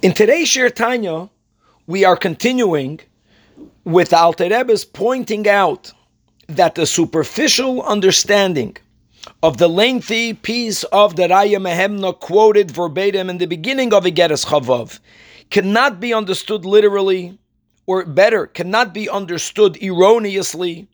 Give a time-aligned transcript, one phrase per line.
[0.00, 1.28] In today's Shiur Tanya,
[1.88, 3.00] we are continuing
[3.82, 5.92] with Alter Rebbe's pointing out
[6.46, 8.76] that the superficial understanding
[9.42, 14.46] of the lengthy piece of the Raya Mehemna quoted verbatim in the beginning of Igeres
[14.46, 15.00] Chof Vav
[15.50, 17.36] cannot be understood literally,
[17.86, 20.86] or better, cannot be understood erroneously.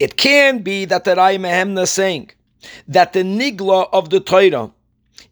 [0.00, 2.30] It can be that the Raya Mehemna saying
[2.88, 4.72] that the Nigla of the Torah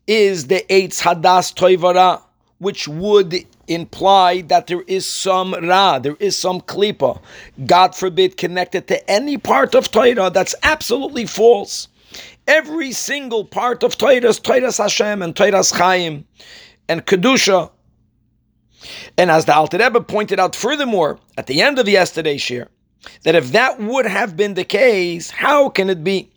[0.06, 2.22] is the Eitz Hadas Toivara,
[2.58, 7.20] which would imply that there is some Ra, there is some Klipa,
[7.66, 10.30] God forbid, connected to any part of Torah.
[10.30, 11.88] That's absolutely false.
[12.46, 16.24] Every single part of Torah Torah's Hashem and Torah's Chaim
[16.88, 17.70] and Kedusha.
[19.18, 22.68] And as the Alter Rebbe pointed out furthermore at the end of yesterday's year,
[23.24, 26.30] that if that would have been the case, how can it be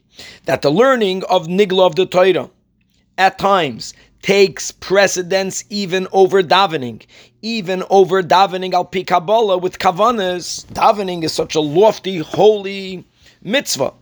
[0.46, 2.50] that the learning of Nigla of the Torah
[3.18, 7.06] at times takes precedence even over davening,
[7.42, 10.66] even over davening al pi Kabbalah with kavanas.
[10.68, 13.06] Davening is such a lofty, holy
[13.42, 13.94] mitzvah.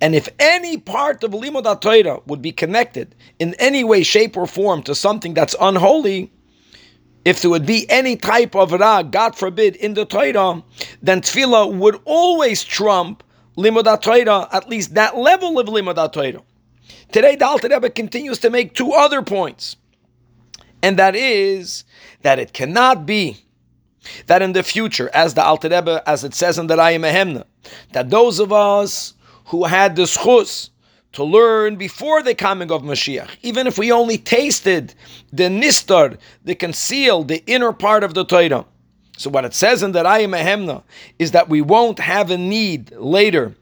[0.00, 4.46] And if any part of Limud Torah would be connected in any way, shape, or
[4.46, 6.30] form to something that's unholy,
[7.24, 10.62] if there would be any type of ra, God forbid, in the Torah,
[11.02, 13.22] then tefillah would always trump
[13.56, 16.42] Limud Torah, at least that level of Limud Torah.
[17.10, 19.76] Today, the Alter Rebbe continues to make two other points,
[20.82, 21.84] and that is
[22.22, 23.44] that it cannot be
[24.26, 27.44] that in the future, as the Alter Rebbe, as it says in the Raya Mehemna,
[27.92, 29.14] that those of us
[29.46, 30.70] who had the zchus
[31.12, 34.94] to learn before the coming of Mashiach, even if we only tasted
[35.32, 38.64] the nistar, the concealed, the inner part of the Torah.
[39.18, 40.82] So what it says in the Raya Mehemna
[41.18, 43.54] is that we won't have a need later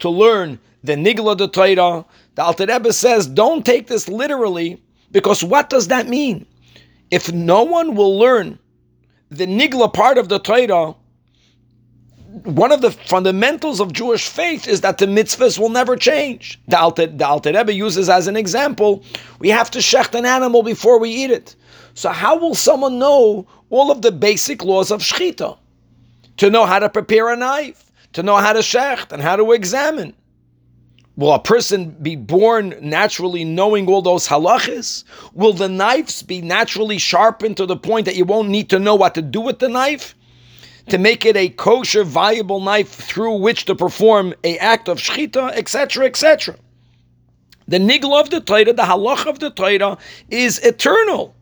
[0.00, 2.04] to learn the Nigla the Torah,
[2.34, 6.46] the Alter Rebbe says, don't take this literally, because what does that mean?
[7.10, 8.58] If no one will learn
[9.30, 10.94] the Nigla part of the Torah,
[12.44, 16.60] one of the fundamentals of Jewish faith is that the mitzvahs will never change.
[16.68, 19.02] The Alter, the Alter Rebbe uses as an example,
[19.40, 21.56] we have to shecht an animal before we eat it.
[21.94, 25.58] So how will someone know all of the basic laws of shechita?
[26.36, 29.50] To know how to prepare a knife, to know how to shecht and how to
[29.52, 30.14] examine.
[31.20, 35.04] Will a person be born naturally knowing all those halachas?
[35.34, 38.94] Will the knives be naturally sharpened to the point that you won't need to know
[38.94, 40.14] what to do with the knife?
[40.88, 45.52] To make it a kosher, viable knife through which to perform a act of shchita,
[45.52, 46.56] etc., etc.
[47.68, 49.98] The nigla of the Torah, the halach of the Torah,
[50.30, 51.34] is eternal.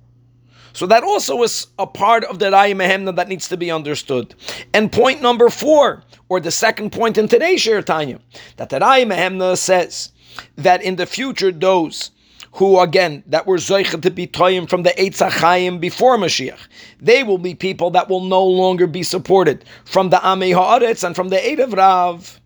[0.73, 4.35] So that also is a part of the Raya Mehemna that needs to be understood.
[4.75, 8.21] And point number four, or the second point in today's Shiur Tanya,
[8.57, 10.13] that the Raya Mehemna says
[10.57, 12.11] that in the future those
[12.53, 16.59] who again that were zoichet to be toyim from the Eitz Chaim before Mashiach,
[17.01, 21.15] they will be people that will no longer be supported from the Amei Haaretz and
[21.15, 22.41] from the Eirev Rav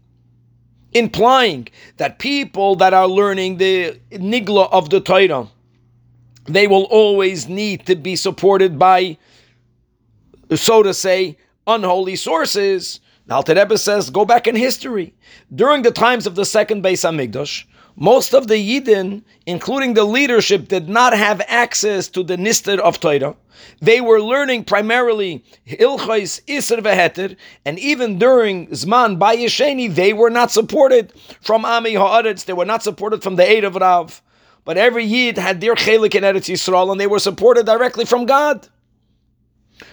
[0.92, 5.48] implying that people that are learning the nigla of the Torah
[6.46, 9.16] they will always need to be supported by,
[10.54, 13.00] so to say, unholy sources.
[13.26, 15.14] The Alter Rebbe says, go back in history.
[15.54, 20.68] During the times of the second Beis Hamikdash, most of the Yidden, including the leadership,
[20.68, 23.36] did not have access to the Nister of Torah.
[23.80, 30.50] They were learning primarily Ilchais, Isser Veheter, and even during Zman Bayesheni, they were not
[30.50, 31.12] supported
[31.42, 34.22] from Ami Haaretz, they were not supported from the Eirev Rav.
[34.64, 38.26] But every Yid had their chelik in Eretz Yisrael, and they were supported directly from
[38.26, 38.66] God.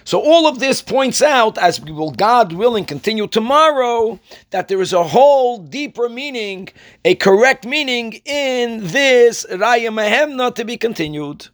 [0.04, 4.18] So all of this points out, as we will, God willing, continue tomorrow,
[4.50, 6.68] that there is a whole deeper meaning,
[7.04, 11.48] a correct meaning in this Raya Mehemna to be continued.